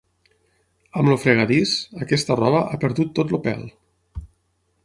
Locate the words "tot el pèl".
3.21-3.65